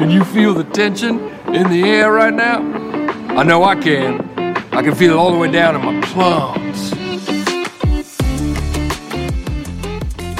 [0.00, 1.18] Can you feel the tension
[1.54, 2.60] in the air right now?
[3.36, 4.18] I know I can.
[4.72, 6.90] I can feel it all the way down in my plums.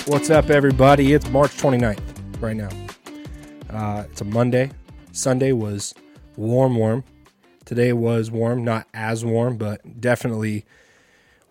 [0.09, 1.13] What's up, everybody?
[1.13, 2.01] It's March 29th
[2.41, 2.71] right now.
[3.69, 4.71] Uh, it's a Monday.
[5.13, 5.95] Sunday was
[6.37, 7.05] warm, warm.
[7.67, 10.65] Today was warm, not as warm, but definitely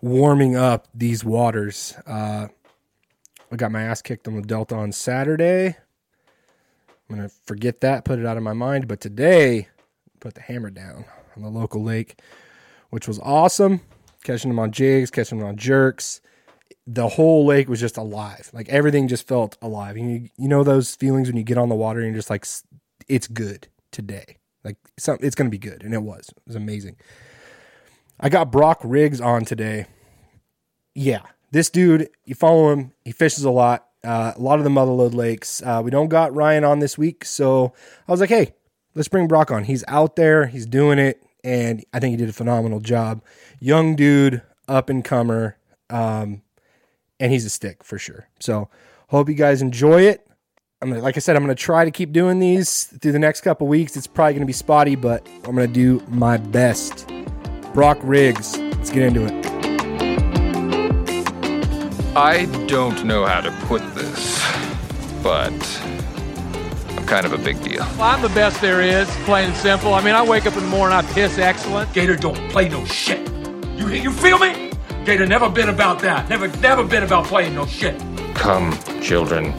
[0.00, 1.94] warming up these waters.
[2.08, 2.48] Uh,
[3.52, 5.76] I got my ass kicked on the Delta on Saturday.
[7.10, 8.86] I'm going to forget that, put it out of my mind.
[8.86, 9.68] But today,
[10.20, 11.04] put the hammer down
[11.36, 12.20] on the local lake,
[12.90, 13.80] which was awesome.
[14.22, 16.20] Catching them on jigs, catching them on jerks.
[16.86, 18.50] The whole lake was just alive.
[18.52, 19.96] Like everything just felt alive.
[19.96, 22.46] You, you know those feelings when you get on the water and you're just like,
[23.08, 24.36] it's good today.
[24.62, 25.82] Like it's going to be good.
[25.82, 26.28] And it was.
[26.28, 26.96] It was amazing.
[28.20, 29.86] I got Brock Riggs on today.
[30.94, 32.92] Yeah, this dude, you follow him.
[33.04, 33.89] He fishes a lot.
[34.02, 35.62] Uh, a lot of the motherlode lakes.
[35.62, 37.72] Uh, we don't got Ryan on this week, so
[38.08, 38.54] I was like, hey,
[38.94, 39.64] let's bring Brock on.
[39.64, 43.22] He's out there, he's doing it, and I think he did a phenomenal job.
[43.58, 45.58] Young dude, up and comer,
[45.90, 46.42] um,
[47.18, 48.28] and he's a stick for sure.
[48.38, 48.70] So
[49.08, 50.26] hope you guys enjoy it.
[50.80, 53.42] I'm gonna, like I said, I'm gonna try to keep doing these through the next
[53.42, 53.96] couple weeks.
[53.96, 57.06] It's probably gonna be spotty, but I'm gonna do my best.
[57.74, 59.49] Brock Riggs, let's get into it.
[62.16, 64.44] I don't know how to put this,
[65.22, 65.52] but
[66.96, 67.78] I'm kind of a big deal.
[67.78, 69.94] Well, I'm the best there is, plain and simple.
[69.94, 71.92] I mean, I wake up in the morning, I piss excellent.
[71.92, 73.20] Gator don't play no shit.
[73.78, 74.72] You you feel me?
[75.04, 76.28] Gator never been about that.
[76.28, 77.96] Never never been about playing no shit.
[78.34, 79.52] Come, children,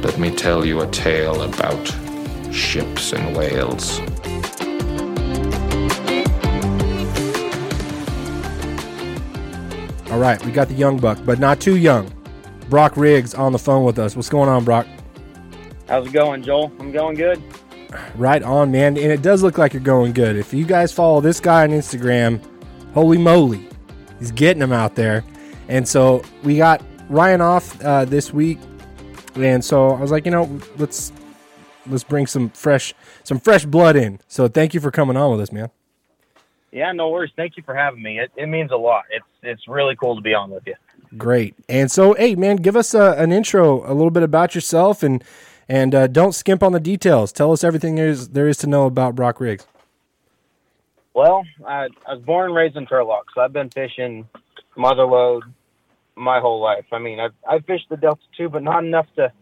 [0.00, 1.86] let me tell you a tale about
[2.50, 4.00] ships and whales.
[10.10, 12.12] All right, we got the young buck, but not too young.
[12.68, 14.16] Brock Riggs on the phone with us.
[14.16, 14.86] What's going on, Brock?
[15.88, 16.72] How's it going, Joel?
[16.80, 17.40] I'm going good.
[18.16, 18.96] Right on, man.
[18.96, 20.36] And it does look like you're going good.
[20.36, 22.44] If you guys follow this guy on Instagram,
[22.92, 23.68] holy moly,
[24.18, 25.24] he's getting them out there.
[25.68, 28.58] And so we got Ryan off uh, this week,
[29.36, 31.12] and so I was like, you know, let's
[31.86, 34.20] let's bring some fresh some fresh blood in.
[34.26, 35.70] So thank you for coming on with us, man.
[36.72, 37.32] Yeah, no worries.
[37.34, 38.20] Thank you for having me.
[38.20, 39.04] It, it means a lot.
[39.10, 40.74] It's it's really cool to be on with you.
[41.16, 41.54] Great.
[41.68, 45.24] And so, hey, man, give us a, an intro, a little bit about yourself, and
[45.68, 47.32] and uh, don't skimp on the details.
[47.32, 49.66] Tell us everything there is there is to know about Brock Riggs.
[51.12, 54.28] Well, I, I was born and raised in Turlock, so I've been fishing
[54.76, 55.42] motherlode
[56.14, 56.86] my whole life.
[56.92, 59.32] I mean, I've I fished the Delta too, but not enough to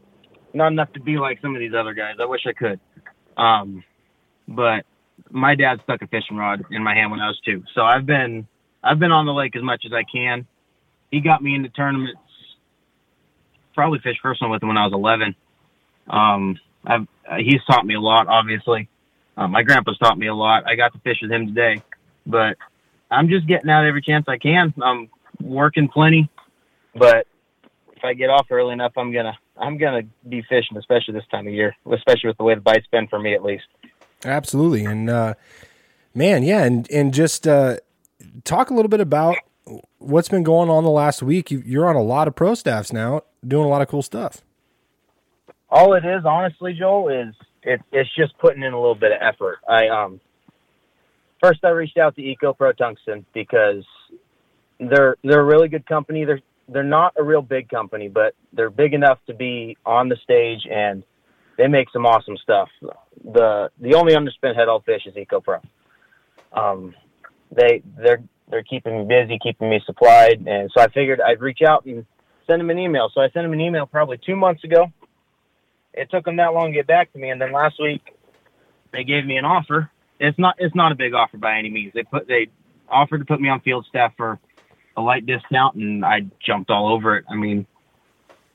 [0.54, 2.16] not enough to be like some of these other guys.
[2.20, 2.80] I wish I could.
[3.36, 3.84] Um,
[4.46, 4.86] but
[5.30, 7.64] my dad stuck a fishing rod in my hand when I was two.
[7.74, 8.46] So I've been
[8.82, 10.46] I've been on the lake as much as I can.
[11.10, 12.20] He got me into tournaments.
[13.74, 15.34] Probably fished one with him when I was 11.
[16.08, 17.06] Um, I've
[17.38, 18.26] he's taught me a lot.
[18.28, 18.88] Obviously,
[19.36, 20.64] uh, my grandpa's taught me a lot.
[20.66, 21.82] I got to fish with him today,
[22.26, 22.56] but
[23.10, 24.74] I'm just getting out every chance I can.
[24.82, 25.08] I'm
[25.42, 26.28] working plenty,
[26.94, 27.26] but
[27.96, 31.46] if I get off early enough, I'm gonna I'm gonna be fishing, especially this time
[31.46, 33.64] of year, especially with the way the bite's been for me at least.
[34.24, 35.34] Absolutely, and uh,
[36.14, 37.76] man, yeah, and and just uh,
[38.44, 39.36] talk a little bit about
[39.98, 41.50] what's been going on the last week.
[41.50, 44.42] You, you're on a lot of pro staffs now, doing a lot of cool stuff.
[45.70, 49.18] All it is, honestly, Joel, is it, it's just putting in a little bit of
[49.20, 49.58] effort.
[49.68, 50.20] I um
[51.42, 53.84] first I reached out to Eco Pro Tungsten because
[54.80, 56.24] they're they're a really good company.
[56.24, 60.16] They're they're not a real big company, but they're big enough to be on the
[60.22, 61.02] stage and
[61.58, 62.70] they make some awesome stuff.
[63.22, 65.60] The the only underspin head fish is Eco Pro.
[66.52, 66.94] Um,
[67.54, 71.60] they they're they're keeping me busy, keeping me supplied, and so I figured I'd reach
[71.66, 72.06] out and
[72.46, 73.10] send them an email.
[73.12, 74.86] So I sent them an email probably two months ago.
[75.92, 78.02] It took them that long to get back to me, and then last week
[78.92, 79.90] they gave me an offer.
[80.20, 81.92] It's not it's not a big offer by any means.
[81.92, 82.48] They put they
[82.88, 84.38] offered to put me on field staff for
[84.96, 87.24] a light discount, and I jumped all over it.
[87.28, 87.66] I mean,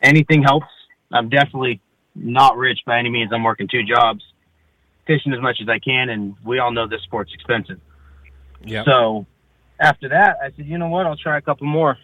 [0.02, 0.68] anything helps.
[1.12, 1.82] I'm definitely
[2.16, 3.32] not rich by any means.
[3.34, 4.24] I'm working two jobs,
[5.08, 7.80] fishing as much as I can, and we all know this sport's expensive.
[8.64, 8.84] Yeah.
[8.86, 9.26] So
[9.80, 11.06] after that, I said, you know what?
[11.06, 11.98] I'll try a couple more.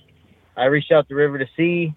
[0.58, 1.94] I reached out to River to Sea,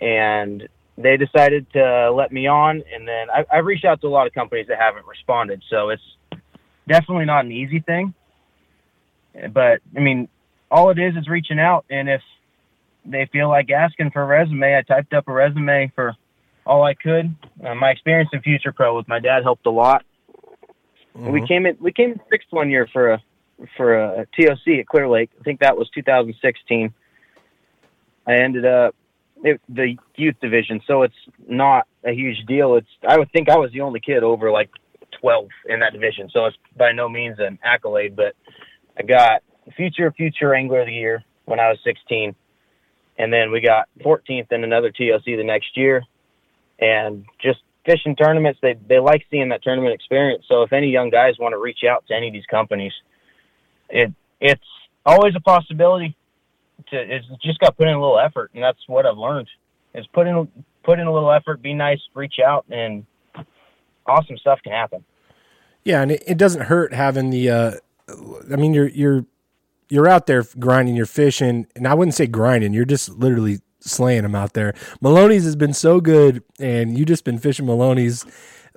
[0.00, 2.82] and they decided to let me on.
[2.94, 5.62] And then I, I've reached out to a lot of companies that haven't responded.
[5.68, 6.02] So it's
[6.86, 8.14] definitely not an easy thing.
[9.52, 10.28] But I mean,
[10.70, 12.22] all it is is reaching out, and if
[13.04, 16.14] they feel like asking for a resume, I typed up a resume for
[16.66, 17.34] all I could.
[17.64, 20.04] Uh, my experience in Future Pro with my dad helped a lot.
[21.16, 21.30] Mm-hmm.
[21.30, 23.22] We came in we came in sixth one year for a
[23.76, 25.30] for a TOC at Clear Lake.
[25.38, 26.92] I think that was 2016.
[28.26, 28.94] I ended up
[29.42, 31.14] it, the youth division, so it's
[31.46, 32.76] not a huge deal.
[32.76, 34.70] It's I would think I was the only kid over like
[35.20, 36.30] 12 in that division.
[36.32, 38.34] So it's by no means an accolade, but
[38.98, 39.42] I got
[39.76, 42.34] future future angler of the year when I was 16,
[43.18, 46.02] and then we got 14th in another TOC the next year,
[46.78, 48.58] and just fishing tournaments.
[48.62, 50.44] They they like seeing that tournament experience.
[50.48, 52.92] So if any young guys want to reach out to any of these companies,
[53.88, 54.64] it it's
[55.06, 56.16] always a possibility.
[56.90, 59.48] To it's just got to put in a little effort, and that's what I've learned.
[59.94, 60.48] Is put in
[60.82, 63.06] put in a little effort, be nice, reach out, and
[64.06, 65.04] awesome stuff can happen.
[65.84, 67.50] Yeah, and it, it doesn't hurt having the.
[67.50, 67.72] Uh,
[68.52, 69.26] I mean, you're you're
[69.88, 72.72] you're out there grinding, you're fishing, and I wouldn't say grinding.
[72.72, 74.72] You're just literally slaying them out there.
[75.02, 78.26] Melones has been so good, and you just been fishing Melones.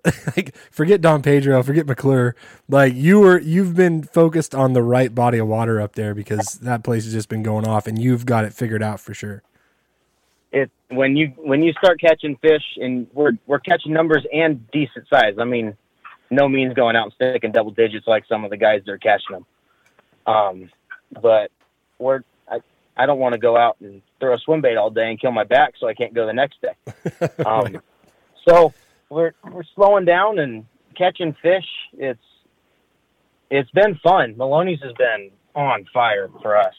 [0.38, 2.36] like forget Don Pedro, forget McClure.
[2.70, 6.60] Like you were, you've been focused on the right body of water up there because
[6.62, 9.44] that place has just been going off, and you've got it figured out for sure.
[10.52, 15.08] It when you when you start catching fish, and we're we're catching numbers and decent
[15.10, 15.36] size.
[15.40, 15.76] I mean,
[16.30, 18.98] no means going out and sticking double digits like some of the guys that are
[18.98, 19.46] catching them.
[20.26, 20.70] Um,
[21.22, 21.52] but
[22.00, 22.22] we're
[22.98, 25.32] I, don't want to go out and throw a swim bait all day and kill
[25.32, 27.28] my back so I can't go the next day.
[27.46, 27.82] Um,
[28.48, 28.74] so
[29.10, 30.66] we're we're slowing down and
[30.98, 31.66] catching fish.
[31.94, 32.20] It's
[33.50, 34.36] it's been fun.
[34.36, 36.74] Melones has been on fire for us.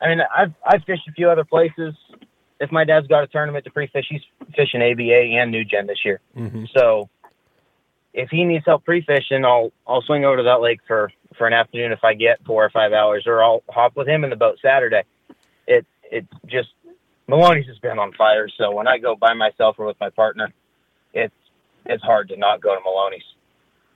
[0.00, 1.94] I mean, I've I've fished a few other places.
[2.60, 4.20] If my dad's got a tournament to pre-fish, he's
[4.54, 6.20] fishing ABA and New Gen this year.
[6.36, 6.64] Mm-hmm.
[6.76, 7.08] So
[8.12, 11.52] if he needs help pre-fishing, I'll I'll swing over to that lake for for an
[11.52, 14.36] afternoon if I get four or five hours, or I'll hop with him in the
[14.36, 15.02] boat Saturday.
[15.66, 16.68] It it just
[17.28, 18.48] Melones has been on fire.
[18.58, 20.52] So when I go by myself or with my partner,
[21.14, 21.34] it's
[21.86, 23.22] it's hard to not go to Melones.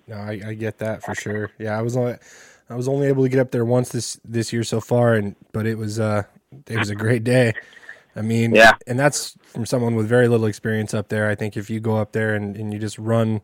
[0.07, 1.51] No, I, I get that for sure.
[1.59, 2.17] Yeah, I was only
[2.71, 5.35] I was only able to get up there once this this year so far, and
[5.53, 6.23] but it was uh
[6.67, 7.55] it was a great day.
[8.17, 8.73] I mean, Yeah.
[8.87, 11.29] and that's from someone with very little experience up there.
[11.29, 13.41] I think if you go up there and, and you just run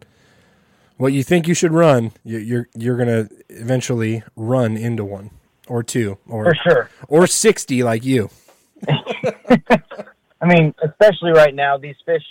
[0.97, 5.31] what you think you should run, you, you're you're gonna eventually run into one
[5.71, 6.91] or two or For sure.
[7.09, 8.29] or sixty like you.
[8.89, 12.23] I mean, especially right now, these fish,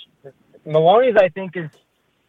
[0.67, 1.69] Melones, I think is,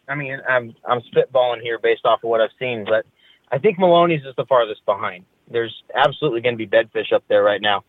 [0.07, 3.05] I mean, I'm I'm spitballing here based off of what I've seen, but
[3.51, 5.25] I think Melones is the farthest behind.
[5.51, 7.83] There's absolutely going to be bedfish up there right now,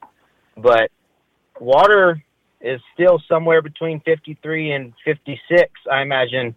[0.57, 0.91] but
[1.61, 2.23] water
[2.61, 5.71] is still somewhere between 53 and 56.
[5.91, 6.57] I imagine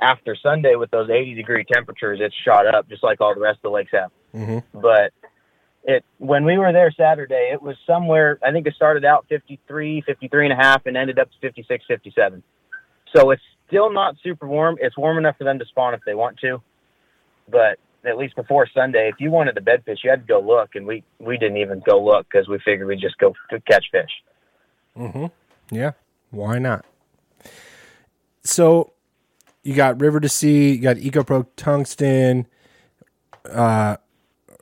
[0.00, 3.58] after Sunday with those 80 degree temperatures, it's shot up just like all the rest
[3.58, 5.12] of the lakes have hmm but
[5.84, 8.38] it when we were there Saturday, it was somewhere.
[8.42, 11.84] I think it started out 53, 53 and a half, and ended up to 56,
[11.86, 12.42] 57.
[13.14, 14.76] So it's still not super warm.
[14.80, 16.62] It's warm enough for them to spawn if they want to,
[17.50, 20.40] but at least before Sunday, if you wanted to bed fish, you had to go
[20.40, 23.34] look, and we we didn't even go look because we figured we'd just go
[23.70, 24.10] catch fish.
[24.96, 25.26] hmm
[25.70, 25.92] Yeah.
[26.30, 26.84] Why not?
[28.42, 28.92] So
[29.62, 32.46] you got River to Sea, you got EcoPro Tungsten,
[33.50, 33.96] uh,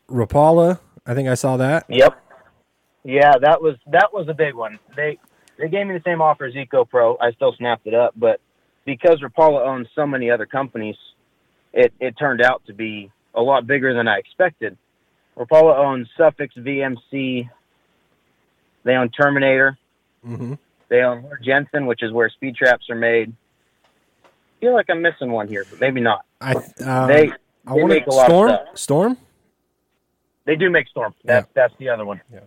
[0.09, 0.79] Rapala.
[1.07, 1.85] I think I saw that.
[1.89, 2.19] Yep.
[3.05, 4.79] Yeah, that was that was a big one.
[4.95, 5.19] They
[5.59, 7.17] they gave me the same offer as EcoPro.
[7.21, 8.41] I still snapped it up, but
[8.85, 10.97] because Rapala owns so many other companies,
[11.73, 14.77] it it turned out to be a lot bigger than I expected.
[15.37, 17.49] Rapala owns Sufix VMC.
[18.85, 19.79] They own Terminator.
[20.25, 20.55] hmm
[20.89, 23.33] They own Jensen, which is where speed traps are made.
[23.33, 26.25] I feel like I'm missing one here, but maybe not.
[26.41, 27.33] I um, they
[27.67, 28.49] I they want make a lot of Storm.
[28.51, 28.79] stuff.
[28.79, 29.17] Storm.
[30.45, 31.15] They do make Storm.
[31.25, 32.21] That's that's the other one.
[32.33, 32.41] Yeah.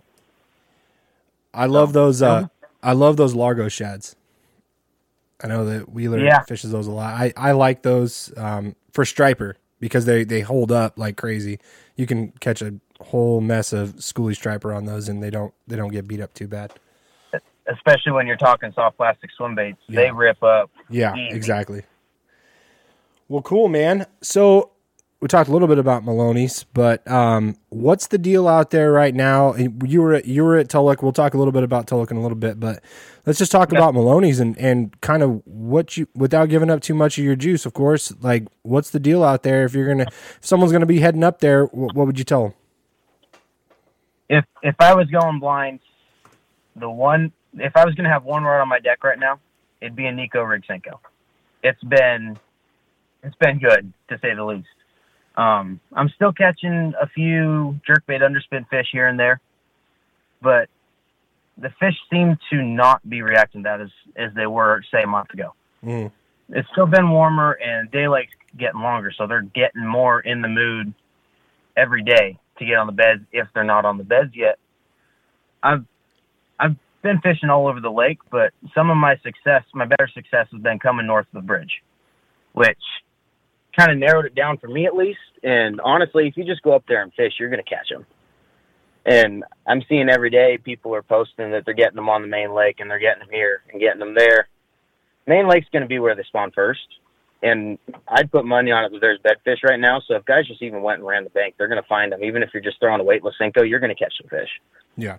[1.54, 2.22] I love those.
[2.22, 2.48] Uh,
[2.84, 4.16] I love those Largo shads.
[5.44, 6.42] I know that Wheeler Yeah.
[6.44, 7.14] fishes those a lot.
[7.14, 11.60] I, I like those um, for striper because they, they hold up like crazy.
[11.96, 15.76] You can catch a whole mess of schoolie striper on those, and they don't they
[15.76, 16.74] don't get beat up too bad.
[17.68, 20.02] Especially when you're talking soft plastic swim baits, Yeah.
[20.02, 20.70] they rip up.
[20.90, 21.36] Yeah, Easy.
[21.36, 21.84] exactly.
[23.28, 24.06] Well, cool, man.
[24.22, 24.70] So
[25.26, 29.16] we talked a little bit about Melones, but um, what's the deal out there right
[29.16, 29.56] now?
[29.56, 31.02] You were at, you were at Tulloch.
[31.02, 32.84] We'll talk a little bit about Tulloch in a little bit, but
[33.26, 36.94] let's just talk about Melones and, and kind of what you without giving up too
[36.94, 38.14] much of your juice, of course.
[38.22, 39.66] Like, what's the deal out there?
[39.66, 42.44] If you're gonna, if someone's gonna be heading up there, what, what would you tell
[42.44, 42.54] them?
[44.30, 45.80] if if I was going blind,
[46.76, 49.40] the one if I was gonna have one rod on my deck right now,
[49.82, 51.00] it'd be a Neko rig Senko.
[51.64, 52.38] It's been
[53.24, 54.68] it's been good to say the least.
[55.38, 59.42] Um, I'm still catching a few jerkbait underspin fish here and there,
[60.42, 60.70] but
[61.58, 65.08] the fish seem to not be reacting to that as as they were say a
[65.08, 65.54] month ago.
[65.84, 66.12] Mm.
[66.50, 70.94] It's still been warmer and daylight's getting longer, so they're getting more in the mood
[71.76, 74.58] every day to get on the beds if they're not on the beds yet.
[75.62, 75.86] I've
[76.60, 80.48] I've been fishing all over the lake, but some of my success, my better success,
[80.52, 81.82] has been coming north of the bridge,
[82.54, 82.80] which
[83.78, 85.20] kind of narrowed it down for me at least.
[85.44, 88.06] And honestly, if you just go up there and fish, you're going to catch them.
[89.06, 92.54] And I'm seeing every day people are posting that they're getting them on the main
[92.54, 94.48] lake and they're getting them here and getting them there.
[95.28, 96.88] Main lake's going to be where they spawn first.
[97.44, 97.78] And
[98.08, 100.02] I'd put money on it that there's bedfish right now.
[100.08, 102.24] So if guys just even went and ran the bank, they're going to find them.
[102.24, 104.50] Even if you're just throwing a weightless Senko, you're going to catch some fish.
[104.98, 105.18] Yeah.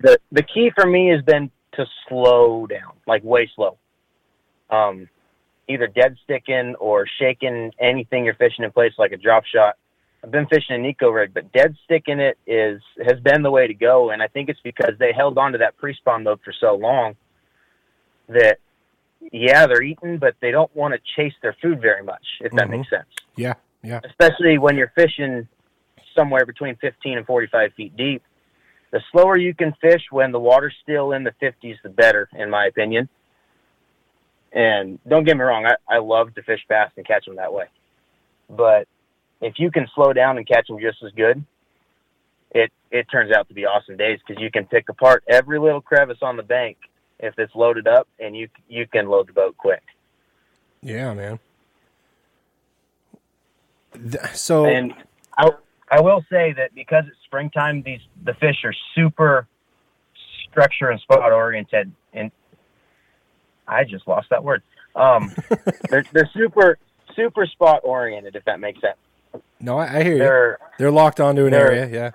[0.00, 3.78] The the key for me has been to slow down, like way slow.
[4.70, 5.08] Um,
[5.68, 9.76] either dead sticking or shaking anything you're fishing in place, like a drop shot.
[10.22, 13.66] I've been fishing a Neko rig, but dead sticking it is has been the way
[13.66, 16.52] to go, and I think it's because they held on to that pre-spawn mode for
[16.58, 17.16] so long
[18.28, 18.58] that
[19.32, 22.66] yeah, they're eating, but they don't want to chase their food very much, if that
[22.66, 22.70] Mhm.
[22.78, 23.06] makes sense.
[23.36, 23.54] Yeah.
[23.82, 24.00] Yeah.
[24.04, 25.48] Especially when you're fishing
[26.14, 28.22] somewhere between 15 and 45 feet deep.
[28.90, 32.50] The slower you can fish when the water's still in the 50s, the better, in
[32.50, 33.08] my opinion.
[34.54, 37.52] And don't get me wrong, I, I love to fish fast and catch them that
[37.52, 37.64] way.
[38.48, 38.86] But
[39.40, 41.44] if you can slow down and catch them just as good,
[42.52, 45.80] it it turns out to be awesome days because you can pick apart every little
[45.80, 46.76] crevice on the bank
[47.18, 49.82] if it's loaded up, and you you can load the boat quick.
[50.82, 51.40] Yeah, man.
[53.94, 54.94] Th- So And
[55.36, 55.50] I,
[55.90, 59.48] I will say that because it's springtime, these the fish are super
[60.48, 62.30] structure and spot oriented, and
[63.68, 64.62] I just lost that word.
[64.96, 65.32] Um,
[65.90, 66.78] they're they're super
[67.16, 69.42] super spot oriented, if that makes sense.
[69.60, 70.18] no, I, I hear you.
[70.18, 71.88] They're They're locked onto an they're- area.
[71.88, 72.10] Yeah.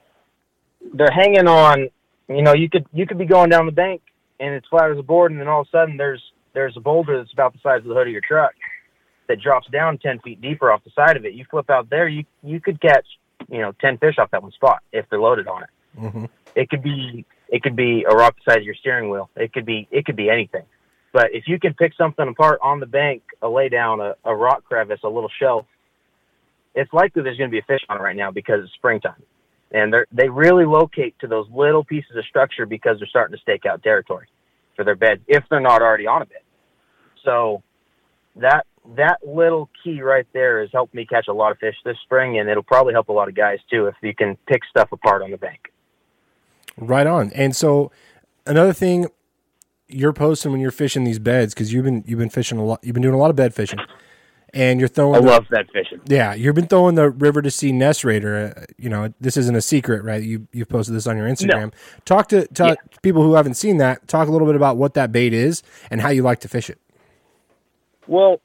[0.94, 1.90] they're hanging on.
[2.28, 4.02] You know, you could you could be going down the bank
[4.40, 6.22] and it's flat as a board, and then all of a sudden there's
[6.54, 8.54] there's a boulder that's about the size of the hood of your truck
[9.28, 11.34] that drops down ten feet deeper off the side of it.
[11.34, 13.06] You flip out there, you you could catch
[13.50, 15.70] you know ten fish off that one spot if they're loaded on it.
[15.98, 16.26] hmm
[16.56, 19.30] It could be it could be a rock the size of your steering wheel.
[19.36, 20.64] It could be it could be anything.
[21.12, 24.36] But if you can pick something apart on the bank, a lay down, a, a
[24.36, 25.66] rock crevice, a little shelf,
[26.76, 29.22] it's likely there's going to be a fish on it right now because it's springtime,
[29.72, 33.42] and they they really locate to those little pieces of structure because they're starting to
[33.42, 34.28] stake out territory
[34.76, 36.44] for their beds if they're not already on a bed.
[37.26, 37.64] So
[38.36, 41.98] that that little key right there has helped me catch a lot of fish this
[42.04, 44.92] spring, and it'll probably help a lot of guys too if you can pick stuff
[44.92, 45.72] apart on the bank.
[46.78, 47.32] Right on.
[47.34, 47.92] And so
[48.46, 49.08] another thing
[49.90, 52.80] you're posting when you're fishing these beds because you've been you've been fishing a lot.
[52.84, 53.80] You've been doing a lot of bed fishing,
[54.54, 55.16] and you're throwing.
[55.16, 56.00] I the- love that fishing.
[56.06, 58.54] Yeah, you've been throwing the river to sea nest raider.
[58.58, 60.22] Uh, you know, this isn't a secret, right?
[60.24, 61.74] You you've posted this on your Instagram.
[62.06, 62.76] Talk to, to Yeah.
[63.02, 64.08] people who haven't seen that.
[64.08, 66.70] Talk a little bit about what that bait is and how you like to fish
[66.70, 66.78] it.
[68.08, 68.42] Well,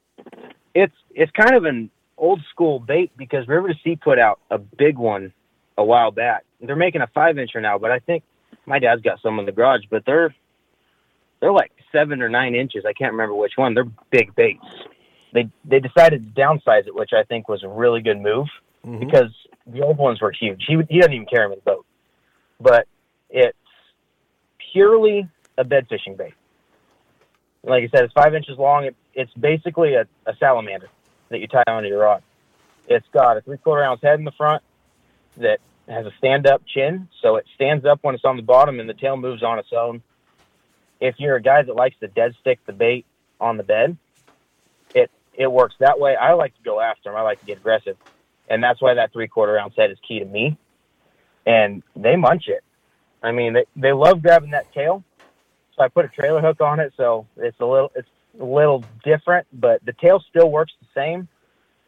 [0.74, 4.58] it's it's kind of an old school bait because River to Sea put out a
[4.58, 5.32] big one
[5.78, 6.44] a while back.
[6.60, 8.22] They're making a five incher now, but I think
[8.66, 10.34] my dad's got some in the garage, but they're
[11.44, 12.86] they're like seven or nine inches.
[12.88, 13.74] I can't remember which one.
[13.74, 14.64] They're big baits.
[15.34, 18.46] They they decided to downsize it, which I think was a really good move
[18.86, 18.98] Mhm.
[19.00, 19.30] because
[19.66, 20.64] the old ones were huge.
[20.66, 21.86] He he doesn't even carry them in the boat,
[22.58, 22.88] but
[23.28, 23.58] it's
[24.72, 26.32] purely a bed fishing bait.
[27.62, 28.84] Like I said, it's five inches long.
[28.84, 30.88] It, it's basically a, a salamander
[31.28, 32.22] that you tie onto your rod.
[32.88, 34.62] It's got a three quarter ounce head in the front
[35.36, 35.58] that
[35.88, 38.88] has a stand up chin, so it stands up when it's on the bottom and
[38.88, 40.02] the tail moves on its own.
[41.04, 43.04] If you're a guy that likes to dead stick the bait
[43.38, 43.98] on the bed,
[44.94, 46.16] it it works that way.
[46.16, 47.16] I like to go after them.
[47.16, 47.98] I like to get aggressive,
[48.48, 50.56] and that's why that three quarter ounce head is key to me.
[51.44, 52.64] And they munch it.
[53.22, 55.04] I mean, they they love grabbing that tail.
[55.76, 58.08] So I put a trailer hook on it, so it's a little it's
[58.40, 61.28] a little different, but the tail still works the same.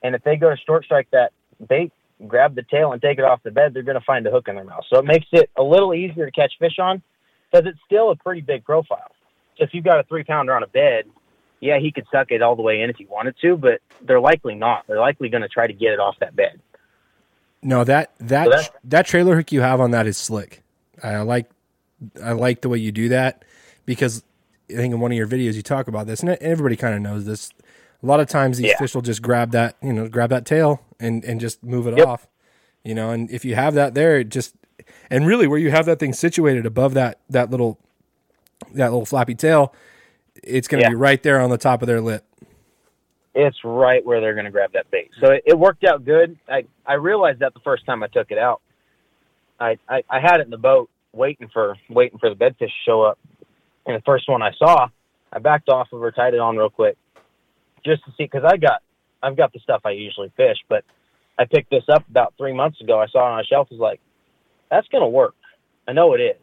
[0.03, 1.33] And if they go to short strike that
[1.67, 1.91] bait,
[2.27, 4.49] grab the tail and take it off the bed, they're going to find a hook
[4.49, 4.85] in their mouth.
[4.91, 7.03] So it makes it a little easier to catch fish on
[7.51, 9.11] because it's still a pretty big profile.
[9.59, 11.05] So if you've got a three pounder on a bed,
[11.61, 14.21] yeah, he could suck it all the way in if he wanted to, but they're
[14.21, 14.87] likely not.
[14.87, 16.61] They're likely going to try to get it off that bed.
[17.63, 20.63] No, that that So that- trailer hook you have on that is slick.
[21.03, 21.49] I like
[22.23, 23.45] I like the way you do that
[23.87, 24.23] because
[24.71, 27.01] I think in one of your videos you talk about this, and everybody kind of
[27.01, 27.51] knows this.
[28.03, 28.79] A lot of times these Yeah.
[28.79, 31.97] fish will just grab that, you know, grab that tail and and just move it
[31.97, 32.07] Yep.
[32.07, 32.29] off,
[32.85, 33.11] you know.
[33.11, 34.55] And if you have that there, it just
[35.11, 37.79] and really where you have that thing situated above that that little
[38.73, 39.75] that little flappy tail,
[40.43, 40.91] it's going to Yeah.
[40.91, 42.25] be right there on the top of their lip.
[43.35, 45.11] it's right where they're going to grab that bait.
[45.21, 46.39] So it, it worked out good.
[46.49, 48.63] I, I realized that the first time I took it out.
[49.61, 52.69] I, I, I had it in the boat waiting for waiting for the bedfish to
[52.87, 53.19] show up.
[53.85, 54.89] And the first one I saw,
[55.33, 56.97] I backed off of her, tied it on real quick,
[57.85, 58.83] just to see because I got
[59.23, 60.85] I've got the stuff I usually fish, but
[61.39, 62.99] I picked this up about three months ago.
[62.99, 63.69] I saw it on a shelf.
[63.71, 64.01] It was like,
[64.71, 65.35] that's going to work.
[65.89, 66.43] I know it is.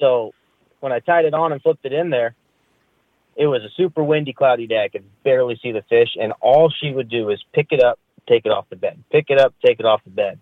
[0.00, 0.32] So
[0.80, 2.34] when I tied it on and flipped it in there,
[3.36, 4.84] it was a super windy, cloudy day.
[4.84, 7.98] I could barely see the fish, and all she would do is pick it up,
[8.28, 9.02] take it off the bed.
[9.10, 10.38] Pick it up, take it off the bed.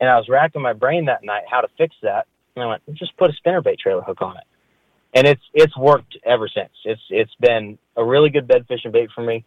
[0.00, 2.26] And I was racking my brain that night how to fix that.
[2.54, 4.44] And I went, just put a spinnerbait trailer hook on it.
[5.14, 6.70] And it's it's worked ever since.
[6.84, 9.44] It's it's been a really good bed fishing bait for me.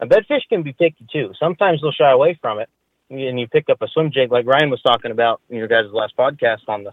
[0.00, 1.32] A bed fish can be picky too.
[1.38, 2.70] Sometimes they'll shy away from it,
[3.12, 5.86] and you pick up a swim jig like Ryan was talking about in your guys'
[5.92, 6.92] last podcast on the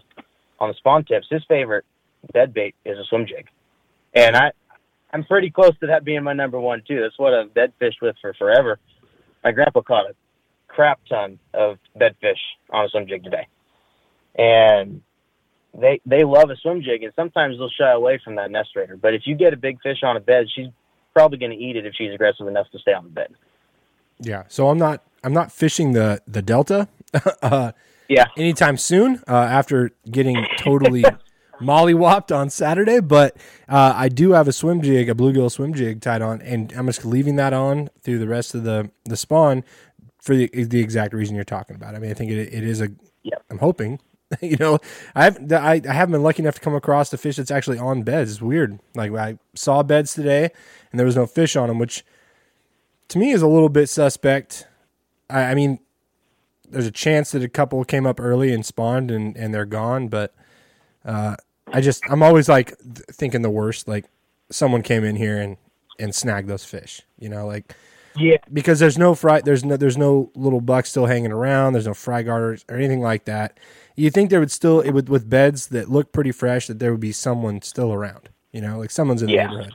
[0.58, 1.26] on the spawn tips.
[1.30, 1.84] His favorite
[2.32, 3.46] bed bait is a swim jig,
[4.14, 4.52] and I
[5.12, 7.00] I'm pretty close to that being my number one too.
[7.00, 8.78] That's what I've bed fished with for forever.
[9.42, 10.14] My grandpa caught a
[10.68, 13.46] crap ton of bedfish on a swim jig today,
[14.36, 15.02] and
[15.74, 18.96] they they love a swim jig, and sometimes they'll shy away from that nest raider.
[18.96, 20.68] But if you get a big fish on a bed, she's
[21.14, 23.34] probably going to eat it if she's aggressive enough to stay on the bed.
[24.20, 24.44] Yeah.
[24.48, 26.88] So I'm not I'm not fishing the the delta.
[27.42, 27.72] uh,
[28.08, 31.04] Yeah, anytime soon uh, after getting totally
[31.60, 33.00] mollywopped on Saturday.
[33.00, 33.36] But
[33.68, 36.86] uh, I do have a swim jig, a bluegill swim jig tied on, and I'm
[36.86, 39.64] just leaving that on through the rest of the the spawn
[40.20, 41.94] for the the exact reason you're talking about.
[41.94, 42.88] I mean, I think it, it is a.
[43.22, 43.44] Yep.
[43.50, 44.00] I'm hoping.
[44.40, 44.78] You know,
[45.12, 48.04] I've I, I haven't been lucky enough to come across a fish that's actually on
[48.04, 48.30] beds.
[48.30, 48.78] It's weird.
[48.94, 50.50] Like I saw beds today,
[50.92, 52.04] and there was no fish on them, which
[53.08, 54.68] to me is a little bit suspect.
[55.30, 55.78] I, I mean,
[56.68, 60.08] there's a chance that a couple came up early and spawned and, and they're gone.
[60.08, 60.34] But
[61.04, 63.88] uh, I just I'm always like th- thinking the worst.
[63.88, 64.06] Like
[64.50, 65.56] someone came in here and
[65.98, 67.02] and snagged those fish.
[67.18, 67.74] You know, like
[68.16, 71.72] yeah, because there's no fry there's no there's no little bucks still hanging around.
[71.72, 73.58] There's no fry guarders or anything like that.
[73.96, 76.90] You think there would still it would with beds that look pretty fresh that there
[76.92, 78.28] would be someone still around.
[78.52, 79.46] You know, like someone's in the Yeah.
[79.46, 79.74] neighborhood.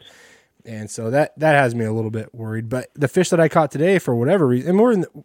[0.65, 2.69] And so that that has me a little bit worried.
[2.69, 5.23] But the fish that I caught today, for whatever reason, and we're in, the,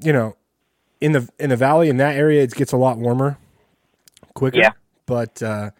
[0.00, 0.36] you know,
[1.00, 3.38] in the in the valley in that area, it gets a lot warmer
[4.34, 4.58] quicker.
[4.58, 4.70] Yeah.
[5.06, 5.70] But uh,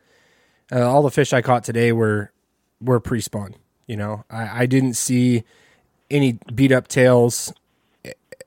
[0.71, 2.33] uh, all the fish I caught today were
[2.81, 3.55] were pre spawn.
[3.87, 5.45] You know, I, I didn't see
[6.11, 7.53] any beat up tails.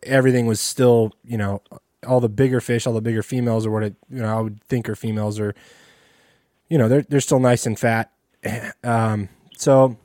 [0.04, 1.62] Everything was still, you know,
[2.06, 4.64] all the bigger fish, all the bigger females, or what it, you know, I would
[4.64, 5.56] think are females, are,
[6.70, 8.12] you know, they're they're still nice and fat.
[8.84, 9.98] Um, so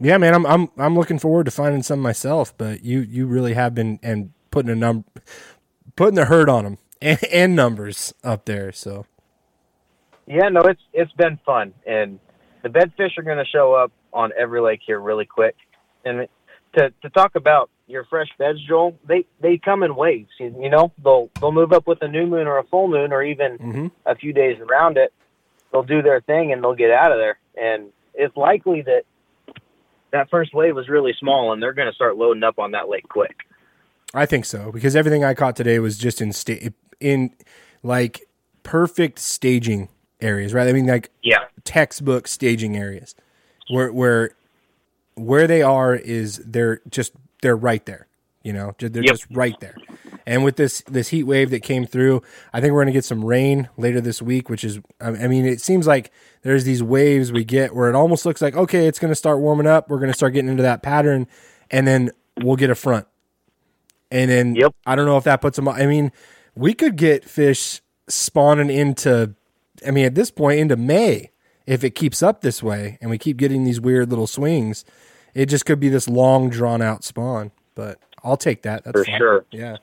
[0.00, 2.56] yeah, man, I'm I'm I'm looking forward to finding some myself.
[2.56, 5.04] But you you really have been and putting a num
[5.96, 8.72] putting the herd on them and, and numbers up there.
[8.72, 9.06] So
[10.26, 10.48] yeah.
[10.48, 12.18] No, it's it's been fun, and
[12.62, 15.56] the bedfish are going to show up on every lake here really quick.
[16.04, 16.28] And
[16.76, 20.30] to to talk about your fresh beds, Joel, they they come in waves.
[20.38, 23.12] You, you know, they'll they'll move up with a new moon or a full moon,
[23.12, 23.90] or even Mhm.
[24.06, 25.12] a few days around it.
[25.72, 27.38] They'll do their thing and they'll get out of there.
[27.60, 29.02] And it's likely that
[30.12, 32.88] that first wave was really small, and they're going to start loading up on that
[32.88, 33.36] lake quick.
[34.14, 36.70] I think so because everything I caught today was just in sta-
[37.00, 37.30] in
[37.82, 38.22] like
[38.62, 39.88] perfect staging
[40.20, 40.68] areas, right?
[40.68, 43.14] I mean, like Yeah, textbook staging areas.
[43.68, 44.30] Where where
[45.14, 48.06] where they are is they're just they're right there
[48.42, 48.74] you know?
[48.78, 49.04] They're Yep.
[49.04, 49.76] just right there.
[50.26, 52.22] And with this this heat wave that came through
[52.54, 55.28] i think we're going to get some rain later this week which is I I
[55.28, 56.10] mean it seems like
[56.42, 59.40] there's these waves we get where it almost looks like okay it's going to start
[59.40, 59.90] warming up.
[59.90, 61.26] We're going to start getting into that pattern
[61.70, 63.06] and then we'll get a front
[64.10, 64.74] and then Yep.
[64.86, 66.12] i don't know if that puts them i mean
[66.54, 69.34] we could get fish spawning into
[69.86, 71.30] I mean, at this point into May,
[71.66, 74.84] if it keeps up this way and we keep getting these weird little swings,
[75.32, 77.50] it just could be this long drawn out spawn.
[77.74, 78.84] But I'll take that.
[78.84, 79.16] That's For fine.
[79.18, 79.44] sure.
[79.50, 79.78] Yeah.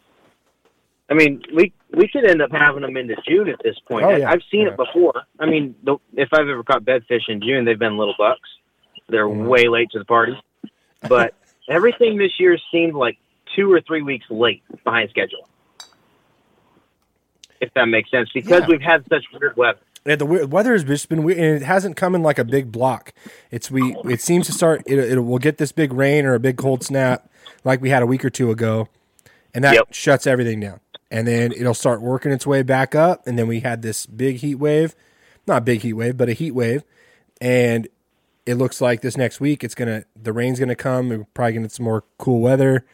[1.09, 4.05] I mean, we we could end up having them into June at this point.
[4.05, 4.29] Oh, yeah.
[4.29, 4.73] I've seen Yeah.
[4.73, 5.23] it before.
[5.39, 8.47] I mean, the, if I've ever caught bedfish in June, they've been little bucks.
[9.09, 9.47] They're Mhm.
[9.47, 10.33] way late to the party.
[11.09, 11.33] But
[11.69, 13.17] everything this year seemed like
[13.57, 15.49] two or three weeks late behind schedule.
[17.59, 18.67] If that makes sense, because Yeah.
[18.67, 19.79] we've had such weird weather.
[20.05, 22.45] Yeah, the we- weather has just been weird, and it hasn't come in like a
[22.45, 23.11] big block.
[23.51, 23.95] It's we.
[24.05, 24.83] It seems to start.
[24.85, 27.29] It, it will get this big rain or a big cold snap,
[27.65, 28.87] like we had a week or two ago,
[29.53, 29.87] and that Yep.
[29.93, 30.79] shuts everything down.
[31.09, 34.37] And then it'll start working its way back up, and then we had this big
[34.37, 34.95] heat wave,
[35.47, 36.83] not a big heat wave, but a heat wave,
[37.41, 37.87] and
[38.45, 41.09] it looks like this next week it's gonna the rain's gonna come.
[41.09, 42.85] We're probably gonna get some more cool weather,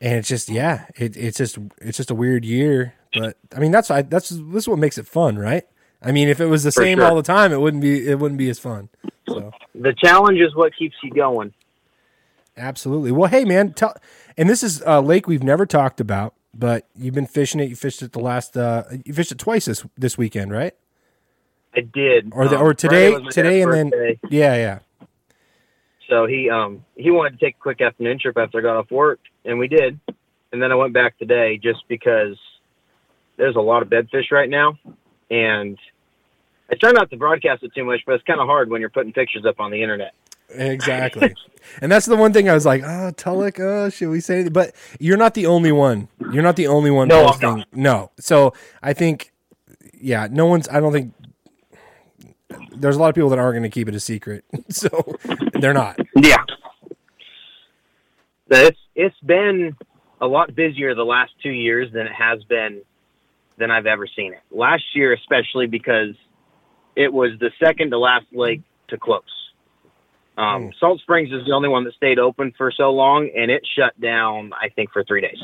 [0.00, 2.94] and it's just yeah, it, it's just it's just a weird year.
[3.14, 5.64] But I mean that's I, that's this is what makes it fun, right?
[6.02, 7.06] I mean, if it was the For same sure.
[7.08, 8.88] all the time, it wouldn't be it wouldn't be as fun.
[9.28, 11.52] So The challenge is what keeps you going.
[12.56, 13.12] absolutely.
[13.12, 13.94] Well, hey man, tell
[14.36, 17.68] and this is a lake we've never talked about, but you've been fishing it.
[17.68, 20.74] You fished it the last uh you fished it twice this this weekend, right?
[21.76, 22.30] I did.
[22.32, 24.78] Or the, Um, or today my today dad's and then yeah yeah
[26.08, 28.90] So he um he wanted to take a quick afternoon trip after I got off
[28.90, 29.98] work, and we did.
[30.52, 32.38] And then I went back today just because
[33.36, 34.78] there's a lot of bedfish right now,
[35.30, 35.78] and
[36.70, 38.90] I try not to broadcast it too much, but it's kind of hard when you're
[38.90, 40.14] putting pictures up on the internet.
[40.50, 41.34] Exactly.
[41.82, 44.52] and that's the one thing I was like, oh, Tulloch, oh, should we say anything?
[44.54, 46.08] But you're not the only one.
[46.32, 47.56] You're not the only one No, I'm posting.
[47.58, 47.68] not.
[47.74, 48.10] No.
[48.18, 49.32] So I think,
[50.00, 51.12] yeah, no one's, I don't think,
[52.70, 54.44] there's a lot of people that aren't going to keep it a secret.
[54.68, 54.88] so
[55.60, 55.98] they're not.
[56.16, 56.44] Yeah.
[58.50, 59.76] It's it's been
[60.20, 62.82] a lot busier the last two years than it has been
[63.58, 64.40] than I've ever seen it.
[64.50, 66.14] Last year, especially because
[66.96, 69.22] it was the second to last lake to close.
[70.38, 73.66] Um, Salt Springs is the only one that stayed open for so long, and it
[73.76, 74.52] shut down.
[74.52, 75.38] I think for three days.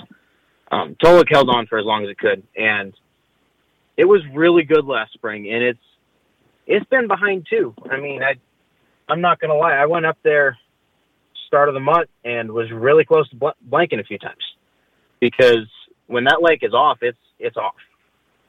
[0.70, 2.94] Um, held on for as long as it could, and
[3.96, 5.50] it was really good last spring.
[5.52, 5.78] And it's
[6.66, 7.74] it's been behind too.
[7.90, 8.34] I mean, I
[9.08, 9.72] I'm not gonna lie.
[9.74, 10.58] I went up there
[11.46, 14.42] start of the month and was really close to bl- blanking a few times
[15.20, 15.68] because
[16.06, 17.74] when that lake is off, it's it's off.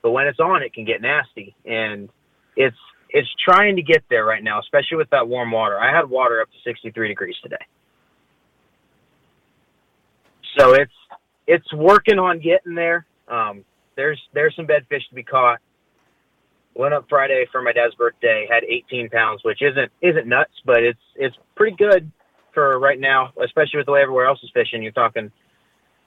[0.01, 2.09] But when it's on, it can get nasty, and
[2.55, 2.77] it's
[3.09, 5.79] it's trying to get there right now, especially with that warm water.
[5.79, 7.65] I had water up to 63 degrees today,
[10.57, 10.91] so it's
[11.47, 13.05] it's working on getting there.
[13.27, 13.63] Um,
[13.95, 15.59] there's there's some bed fish to be caught.
[16.75, 20.83] Went up Friday for my dad's birthday, had 18 pounds, which isn't isn't nuts, but
[20.83, 22.11] it's it's pretty good
[22.53, 24.83] for right now, especially with the way everywhere else is fishing.
[24.83, 25.31] You're talking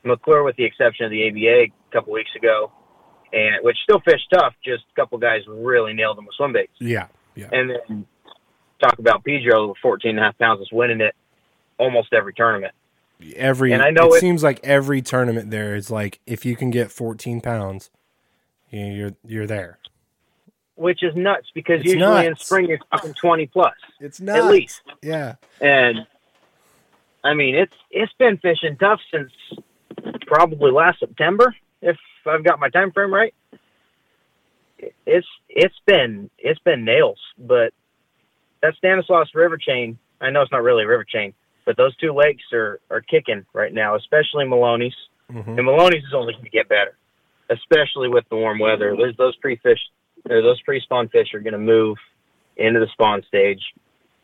[0.05, 2.71] McClure, with the exception of the ABA a couple weeks ago,
[3.33, 4.55] and which still fish tough.
[4.65, 6.73] Just a couple guys really nailed them with swim baits.
[6.79, 7.07] Yeah.
[7.35, 7.49] Yeah.
[7.53, 8.07] And then
[8.81, 11.15] talk about Pedro, 14 and a half pounds, is winning it
[11.79, 12.75] almost every tournament.
[13.37, 16.57] Every, And I know it, it- seems like every tournament there is like, if you
[16.57, 17.91] can get 14 pounds,
[18.71, 19.79] you're, you're there.
[20.79, 24.39] Which is nuts because It's usually in spring you're talking 20 plus It's nuts.
[24.39, 24.83] at least.
[25.03, 25.35] Yeah.
[25.61, 26.07] And
[27.25, 29.33] I mean, it's it's been fishing tough since
[30.27, 33.35] probably last September, if I've got my time frame right.
[35.07, 37.73] It's it's been it's been nails, but
[38.63, 39.99] that Stanislaus River chain.
[40.21, 41.35] I know it's not really a river chain,
[41.67, 44.95] but those two lakes are are kicking right now, especially Melones.
[45.33, 45.47] Mhm.
[45.49, 46.97] And Melones is only going to get better,
[47.51, 48.95] especially with the warm weather.
[48.97, 49.35] There's those
[50.29, 51.97] those pre-spawn fish are going to move
[52.57, 53.63] into the spawn stage.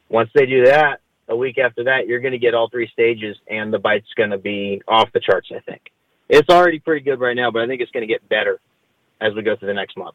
[0.08, 3.36] Once they do that, a week after that, you're going to get all three stages,
[3.48, 5.48] and the bite's going to be off the charts.
[5.54, 5.90] I think
[6.28, 8.60] it's already pretty good right now, but I think it's going to get better
[9.20, 10.14] as we go through the next month.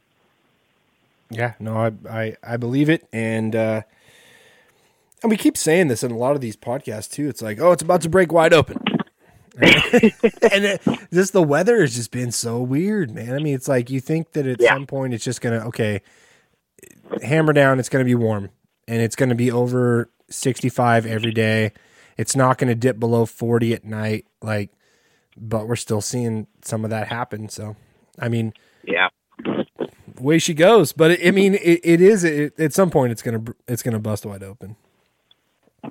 [1.32, 3.82] Yeah, no, I I, I believe it, and uh,
[5.22, 7.28] and we keep saying this in a lot of these podcasts too.
[7.30, 8.78] It's like, oh, it's about to break wide open,
[9.62, 10.14] and
[10.66, 10.82] it,
[11.12, 13.34] just the weather has just been so weird, man.
[13.34, 14.74] I mean, it's like you think that at Yeah.
[14.74, 16.02] some point it's just gonna okay,
[17.22, 17.80] hammer down.
[17.80, 18.50] It's gonna be warm,
[18.88, 21.72] and it's gonna be over sixty five every day.
[22.18, 24.72] It's not gonna dip below forty at night, like,
[25.38, 27.50] but we're still seeing some of that happen.
[27.50, 27.76] So,
[28.20, 29.10] I mean Yeah,
[30.20, 30.92] way she goes.
[30.92, 34.00] But it, I mean, it, it is it, at some point it's gonna it's gonna
[34.00, 34.76] bust wide open.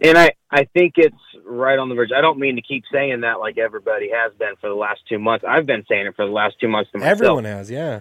[0.03, 2.11] And I I think it's right on the verge.
[2.17, 5.19] I don't mean to keep saying that like everybody has been for the last two
[5.19, 5.45] months.
[5.49, 7.13] I've been saying it for the last two months to myself.
[7.13, 8.01] Everyone has, yeah.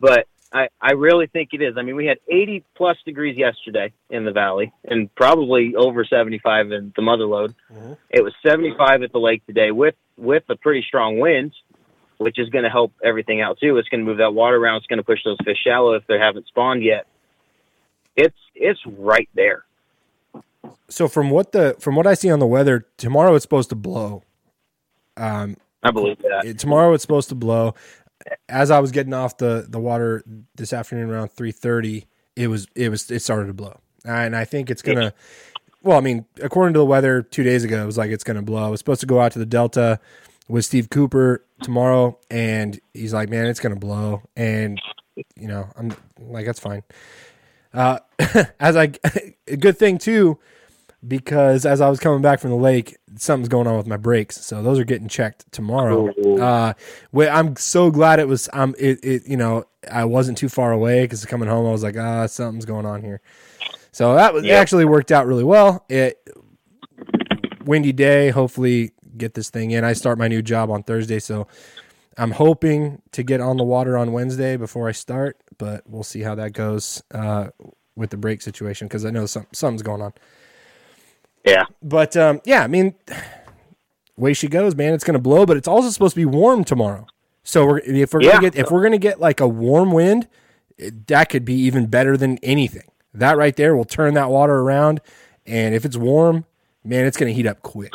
[0.00, 1.76] but I, I really think it is.
[1.76, 6.72] I mean, we had 80 plus degrees yesterday in the valley and probably over 75
[6.72, 7.54] in the mother lode.
[7.70, 7.96] Mhm.
[8.10, 11.52] It was 75 at the lake today with, with a pretty strong wind,
[12.16, 13.76] which is going to help everything out too.
[13.76, 14.78] It's going to move that water around.
[14.78, 17.06] It's going to push those fish shallow if they haven't spawned yet.
[18.16, 19.64] It's, it's right there.
[20.88, 23.76] So from what the from what I see on the weather, tomorrow it's supposed to
[23.76, 24.22] blow.
[25.16, 26.58] Um, I believe that.
[26.58, 27.74] tomorrow it's supposed to blow.
[28.48, 30.22] As I was getting off the the water
[30.54, 34.44] this afternoon around three thirty, it was it was it started to blow, and I
[34.44, 35.12] think it's gonna.
[35.82, 38.42] Well, I mean, according to the weather two days ago, it was like it's gonna
[38.42, 38.64] blow.
[38.64, 40.00] I was supposed to go out to the Delta
[40.48, 44.80] with Steve Cooper tomorrow, and he's like, "Man, it's gonna blow," and
[45.36, 46.82] you know, I'm like, "That's fine."
[47.74, 47.98] Uh,
[48.60, 48.92] as I,
[49.46, 50.38] a good thing too,
[51.06, 54.44] because as I was coming back from the lake, something's going on with my brakes,
[54.44, 56.08] so those are getting checked tomorrow.
[56.40, 56.72] Uh,
[57.12, 58.48] well, I'm so glad it was.
[58.52, 61.82] Um, it, it you know, I wasn't too far away because coming home, I was
[61.84, 63.20] like, ah, something's going on here.
[63.92, 64.56] So that was Yeah.
[64.56, 65.84] actually worked out really well.
[65.88, 66.18] It
[67.64, 68.30] windy day.
[68.30, 69.84] Hopefully, get this thing in.
[69.84, 71.46] I start my new job on Thursday, so
[72.18, 75.38] I'm hoping to get on the water on Wednesday before I start.
[75.56, 77.48] But we'll see how that goes uh,
[77.96, 80.12] with the brake situation because I know some, something's going on.
[81.44, 81.64] Yeah.
[81.82, 82.94] But um, yeah, I mean,
[84.16, 85.46] way she goes, man, it's gonna blow.
[85.46, 87.06] But it's also supposed to be warm tomorrow.
[87.44, 88.32] So we're, if we're Yeah.
[88.32, 90.28] gonna get if we're gonna get like a warm wind,
[90.76, 92.90] it- that could be even better than anything.
[93.14, 95.00] That right there will turn that water around,
[95.46, 96.44] and if it's warm,
[96.84, 97.92] man, it's gonna heat up quick.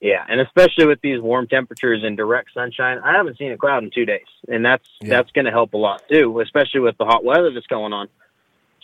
[0.00, 3.84] Yeah, and especially with these warm temperatures and direct sunshine, I haven't seen a cloud
[3.84, 5.10] in two days, and that's Yeah.
[5.10, 8.08] that's going to help a lot too, especially with the hot weather that's going on.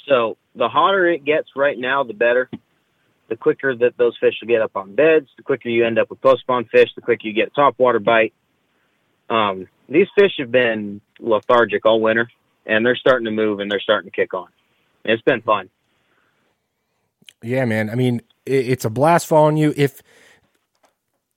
[0.06, 2.48] So the hotter it gets right now, the better.
[3.28, 6.08] the quicker that those fish will get up on beds, the quicker you end up
[6.10, 8.32] with post spawn fish, the quicker you get top water bite.
[9.28, 12.28] Um, these fish have been lethargic all winter,
[12.66, 14.46] and they're starting to move and they're starting to kick on.
[15.04, 15.70] It's been fun.
[17.42, 17.90] Yeah, man.
[17.90, 19.74] I mean, it's a blast following you.
[19.76, 20.02] If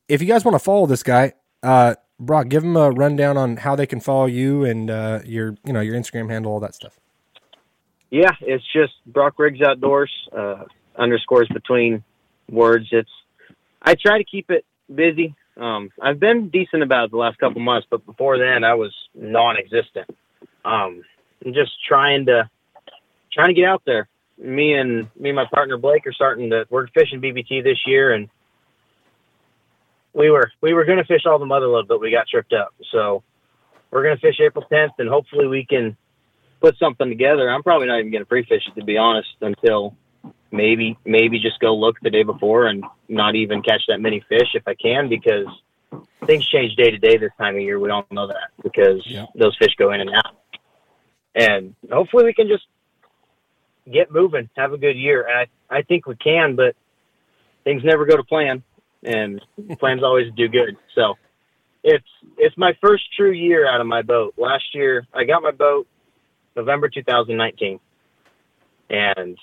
[0.10, 3.58] if you guys want to follow this guy, uh, Brock, give him a rundown on
[3.58, 6.76] how they can follow you and uh, your you know your Instagram handle, all that
[6.76, 7.00] stuff.
[8.10, 10.12] Yeah, it's just Brock Riggs Outdoors.
[10.36, 10.65] Uh,
[10.98, 12.04] underscores between
[12.50, 12.88] words.
[12.91, 13.10] It's
[13.82, 15.36] I try to keep it busy.
[15.56, 18.93] Um, I've been decent about it the last couple months, but before then I was
[19.13, 20.10] non-existent.
[20.65, 21.04] Um,
[21.45, 22.50] I'm just trying to
[23.32, 24.10] trying to get out there.
[24.38, 28.13] Me and me and my partner Blake are starting to we're fishing BBT this year,
[28.13, 28.30] and
[30.19, 32.53] we were we were going to fish all the mother lode, but we got tripped
[32.53, 32.75] up.
[32.91, 33.23] So
[33.89, 35.95] we're going to fish April 10th, and hopefully we can
[36.62, 37.49] put something together.
[37.49, 39.95] I'm probably not even going to pre-fish it to be honest until
[40.51, 44.49] maybe maybe just go look the day before and not even catch that many fish
[44.53, 45.47] if I can because
[46.27, 47.79] things change day to day this time of year.
[47.79, 49.25] We don't know that because Yeah.
[49.36, 50.36] those fish go in and out.
[51.34, 52.65] And hopefully we can just
[53.89, 55.25] get moving, have a good year.
[55.25, 56.75] And I, I think we can, but
[57.63, 58.63] things never go to plan
[59.04, 59.42] and
[59.80, 60.78] plans always do good.
[60.96, 61.16] So
[61.84, 62.08] it's
[62.38, 64.34] it's my first true year out of my boat.
[64.38, 65.88] Last year I got my boat
[66.56, 67.80] November 2019.
[68.90, 69.38] And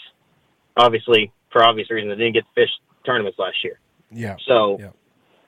[0.77, 2.71] obviously, for obvious reasons, I didn't get to fish
[3.05, 3.79] tournaments last year.
[4.11, 4.37] Yeah.
[4.47, 4.91] So Yeah.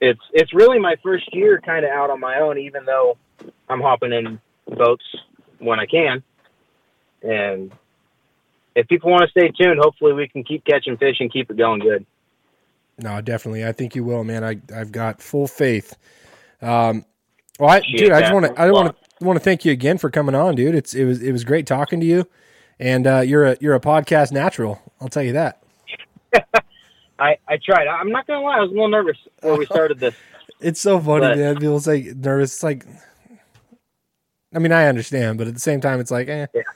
[0.01, 3.17] it's it's really my first year kind of out on my own, even though
[3.67, 5.03] I'm hopping in boats
[5.59, 6.23] when I can.
[7.21, 7.71] And
[8.75, 11.57] if people want to stay tuned, hopefully we can keep catching fish and keep it
[11.57, 12.05] going good.
[13.01, 13.65] No, definitely.
[13.65, 14.43] I think you will, man.
[14.43, 15.95] I I've got full faith.
[16.61, 17.05] Um,
[17.59, 19.97] well, I, dude, I just want to I want to want to thank you again
[19.97, 20.75] for coming on, dude.
[20.75, 22.27] It's it was it was great talking to you,
[22.79, 24.81] and uh, you're a you're a podcast natural.
[25.01, 25.63] I'll tell you that.
[27.19, 27.87] I I tried.
[27.87, 30.15] I'm not gonna lie, I was a little nervous before we started this.
[30.61, 31.55] It's so funny, But- man.
[31.55, 32.53] People say nervous.
[32.55, 32.85] It's like,
[34.53, 36.47] I mean, I understand, but at the same time, it's like, eh.
[36.53, 36.61] Yeah.
[36.61, 36.73] I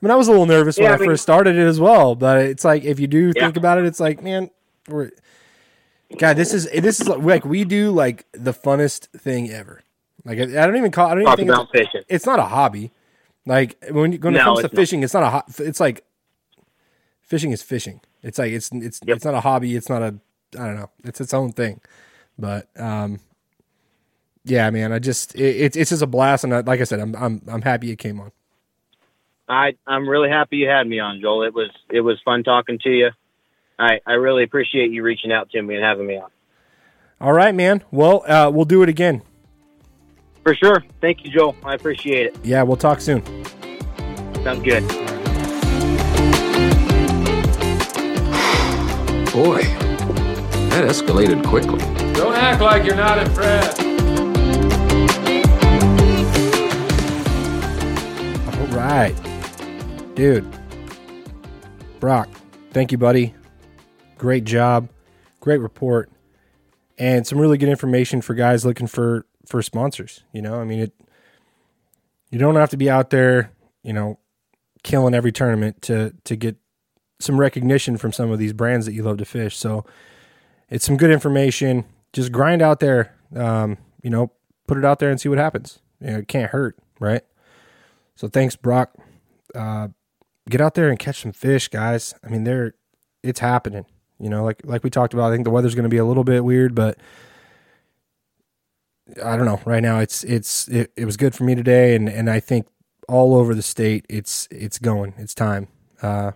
[0.00, 2.14] mean, I was a little nervous when I, I mean- first started it as well,
[2.14, 3.42] but it's like if you do Yeah.
[3.44, 4.48] think about it, it's like, man,
[4.88, 5.10] we're
[6.18, 6.36] God.
[6.36, 9.82] This is this is like, like we do like the funnest thing ever.
[10.24, 11.06] Like I, I don't even call.
[11.08, 12.02] I don't even think about it's, fishing.
[12.08, 12.90] it's not a hobby.
[13.46, 14.72] Like when when it comes to not.
[14.72, 15.30] fishing, it's not a.
[15.30, 16.04] ho- It's like
[17.22, 18.00] fishing is fishing.
[18.22, 19.16] It's like it's it's Yep.
[19.16, 19.74] it's not a hobby.
[19.76, 20.14] It's not a.
[20.58, 20.90] I don't know.
[21.04, 21.80] It's its own thing.
[22.38, 23.20] But um,
[24.44, 24.92] yeah, man.
[24.92, 27.42] I just it, it's it's just a blast, and I, like I said, I'm I'm
[27.48, 28.32] I'm happy it came on.
[29.48, 31.44] I I'm really happy you had me on, Joel.
[31.44, 33.10] It was it was fun talking to you.
[33.80, 36.30] I I really appreciate you reaching out to me and having me on.
[37.20, 37.82] All right, man.
[37.90, 39.22] Well, uh, we'll do it again.
[40.42, 40.84] For sure.
[41.00, 41.54] Thank you, Joel.
[41.64, 42.36] I appreciate it.
[42.44, 43.22] Yeah, we'll talk soon.
[44.42, 44.86] Sounds good.
[49.32, 49.62] Boy,
[50.70, 51.78] that escalated quickly.
[52.14, 53.80] Don't act like you're not impressed.
[58.48, 59.14] All right,
[60.14, 60.46] dude.
[62.00, 62.28] Brock,
[62.72, 63.34] thank you, buddy.
[64.20, 64.90] Great job,
[65.40, 66.10] great report,
[66.98, 70.24] and some really good information for guys looking for for sponsors.
[70.30, 70.92] You know, I mean, it.
[72.30, 73.50] You don't have to be out there,
[73.82, 74.18] you know,
[74.82, 76.56] killing every tournament to to get
[77.18, 79.56] some recognition from some of these brands that you love to fish.
[79.56, 79.86] So,
[80.68, 81.86] it's some good information.
[82.12, 84.32] Just grind out there, um, you know,
[84.66, 85.78] put it out there and see what happens.
[85.98, 87.22] You know, it can't hurt, right?
[88.16, 88.92] So thanks, Brock.
[89.54, 89.88] Uh,
[90.50, 92.12] get out there and catch some fish, guys.
[92.22, 92.74] I mean, they're
[93.22, 93.86] it's happening.
[94.20, 95.30] You know, like like we talked about.
[95.30, 96.98] I think the weather's going to be a little bit weird, but
[99.24, 99.60] I don't know.
[99.64, 102.66] Right now, it's it's it, it was good for me today, and and I think
[103.08, 105.14] all over the state, it's it's going.
[105.16, 105.68] It's time.
[106.02, 106.32] Uh,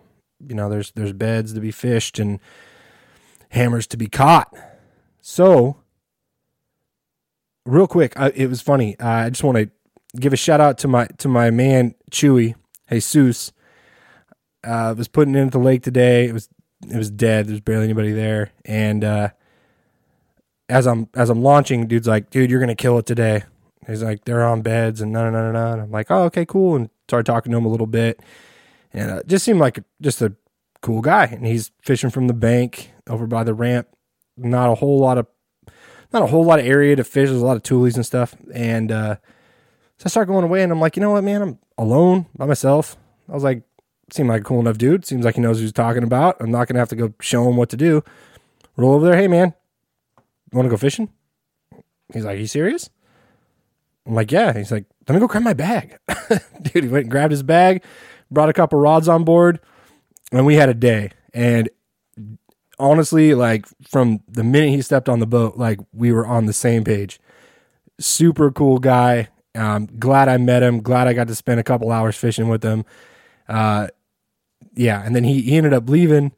[0.46, 2.40] you know, there's there's beds to be fished and
[3.50, 4.52] hammers to be caught.
[5.20, 5.76] So,
[7.64, 8.98] real quick, I, it was funny.
[8.98, 9.70] I just want to
[10.18, 12.54] give a shout out to my to my man Chewy
[12.90, 13.52] Jesus.
[14.62, 16.26] Uh, was putting in at the lake today.
[16.26, 16.48] It was
[16.90, 17.46] it was dead.
[17.46, 18.52] There's barely anybody there.
[18.64, 19.28] And uh,
[20.68, 23.44] as I'm as I'm launching, dude's like, "Dude, you're gonna kill it today."
[23.86, 26.76] He's like, "They're on beds and no no no no." I'm like, "Oh, okay, cool."
[26.76, 28.20] And started talking to him a little bit,
[28.92, 30.34] and uh, just seemed like just a
[30.80, 31.26] cool guy.
[31.26, 33.88] And he's fishing from the bank over by the ramp.
[34.36, 35.26] Not a whole lot of
[36.12, 37.28] not a whole lot of area to fish.
[37.28, 38.34] There's a lot of tules and stuff.
[38.54, 39.16] And uh,
[39.98, 41.42] so I start going away, and I'm like, you know what, man?
[41.42, 42.96] I'm alone by myself.
[43.28, 43.62] I was like,
[44.10, 45.04] seemed like a cool enough dude.
[45.06, 46.36] Seems like he knows he's talking about.
[46.40, 48.02] I'm not gonna have to go show him what to do.
[48.76, 49.54] Roll over there, hey man,
[50.52, 51.10] want to go fishing?
[52.12, 52.90] He's like, you serious?
[54.06, 54.52] I'm like, yeah.
[54.52, 55.98] He's like, let me go grab my bag,
[56.62, 56.84] dude.
[56.84, 57.82] He went and grabbed his bag,
[58.30, 59.60] brought a couple rods on board,
[60.32, 61.10] and we had a day.
[61.32, 61.68] And
[62.78, 66.52] honestly, like from the minute he stepped on the boat, like we were on the
[66.52, 67.20] same page.
[67.98, 69.28] Super cool guy.
[69.54, 70.80] Um, glad I met him.
[70.80, 72.84] Glad I got to spend a couple hours fishing with him.
[73.48, 73.88] Uh,
[74.74, 76.32] yeah, and then he, he ended up leaving,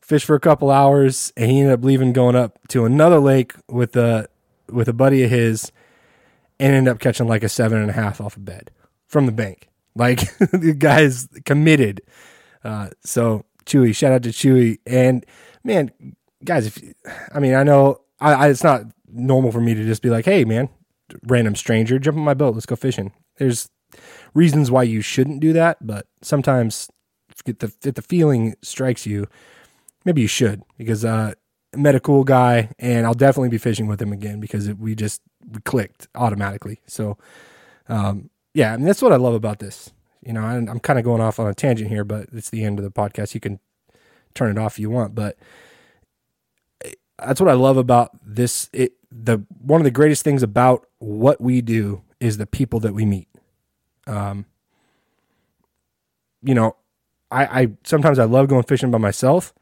[0.00, 3.54] fish for a couple hours, and he ended up leaving, going up to another lake
[3.68, 4.28] with a
[4.68, 5.72] with a buddy of his,
[6.58, 8.70] and ended up catching like a seven and a half off a bed
[9.06, 9.68] from the bank.
[9.94, 12.02] Like the guy's committed.
[12.62, 15.24] Uh, so Chewy, shout out to Chewy, and
[15.64, 15.90] man,
[16.44, 16.82] guys, if
[17.34, 20.24] I mean, I know I, I, it's not normal for me to just be like,
[20.24, 20.68] hey, man,
[21.24, 23.12] random stranger, jump on my boat, let's go fishing.
[23.38, 23.68] There's
[24.34, 26.88] reasons why you shouldn't do that, but sometimes
[27.30, 29.26] if the if the feeling strikes you,
[30.04, 31.34] maybe you should because uh,
[31.74, 34.94] met a cool guy, and I'll definitely be fishing with him again because it, we
[34.94, 36.80] just we clicked automatically.
[36.86, 37.18] So,
[37.88, 39.92] um, yeah, mean that's what I love about this.
[40.24, 42.64] You know, I, I'm kind of going off on a tangent here, but it's the
[42.64, 43.34] end of the podcast.
[43.34, 43.60] You can
[44.34, 45.36] turn it off if you want, but
[47.18, 48.68] that's what I love about this.
[48.72, 52.94] It the one of the greatest things about what we do is the people that
[52.94, 53.28] we meet.
[54.06, 54.46] Um,
[56.42, 56.76] you know,
[57.30, 59.52] I, I sometimes I love going fishing by myself,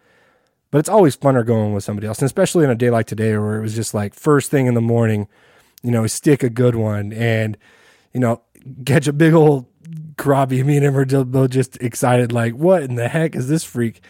[0.70, 3.36] but it's always funner going with somebody else, and especially on a day like today
[3.38, 5.28] where it was just like first thing in the morning,
[5.82, 7.56] you know, stick a good one and
[8.12, 8.42] you know
[8.84, 9.66] catch a big old
[10.16, 10.64] crappie.
[10.64, 14.02] Me and him are both just excited, like what in the heck is this freak?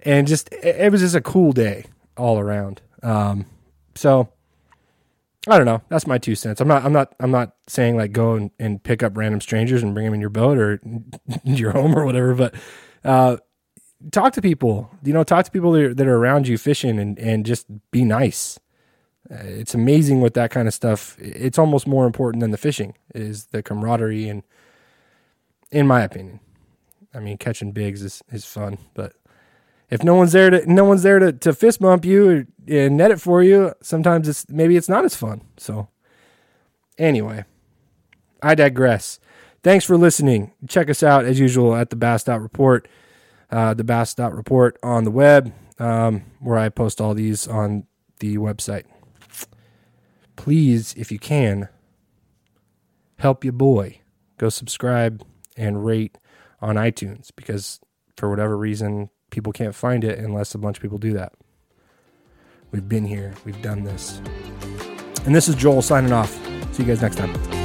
[0.00, 2.80] And just it was just a cool day all around.
[3.02, 3.46] Um,
[3.94, 4.28] so
[5.46, 5.82] I don't know.
[5.88, 6.60] That's my two cents.
[6.60, 6.84] I'm not.
[6.84, 7.14] I'm not.
[7.20, 10.20] I'm not saying like go and, and pick up random strangers and bring them in
[10.20, 10.80] your boat or
[11.44, 12.34] your home or whatever.
[12.34, 12.54] But
[13.04, 13.36] uh,
[14.10, 14.90] talk to people.
[15.02, 17.66] You know, talk to people that are, that are around you fishing and and just
[17.90, 18.58] be nice.
[19.30, 21.16] Uh, it's amazing with that kind of stuff.
[21.18, 24.42] It's almost more important than the fishing is the camaraderie and,
[25.70, 26.40] in my opinion,
[27.14, 29.14] I mean catching bigs is is fun, but
[29.90, 33.10] if no one's there to no one's there to, to fist bump you and net
[33.10, 35.42] it for you, sometimes it's maybe it's not as fun.
[35.56, 35.88] So
[36.98, 37.44] anyway,
[38.42, 39.20] I digress.
[39.62, 40.52] Thanks for listening.
[40.68, 42.86] Check us out as usual at the Bass Report,
[43.50, 47.86] uh, the Bass Report on the web, um, where I post all these on
[48.20, 48.84] the website.
[50.36, 51.68] Please, if you can,
[53.18, 54.00] help your boy.
[54.36, 55.24] Go subscribe
[55.56, 56.18] and rate
[56.60, 57.80] on iTunes because
[58.16, 61.32] for whatever reason people can't find it unless a bunch of people do that.
[62.70, 64.20] We've been here, we've done this.
[65.26, 66.32] And this is Joel signing off.
[66.72, 67.63] See you guys next time.